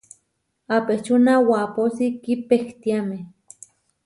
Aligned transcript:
Apečúna 0.77 1.33
wapósi 1.49 2.05
kipehtiáme. 2.23 3.17